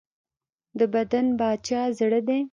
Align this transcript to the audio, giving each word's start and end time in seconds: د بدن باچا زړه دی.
د 0.79 0.81
بدن 0.93 1.25
باچا 1.39 1.81
زړه 1.99 2.19
دی. 2.27 2.39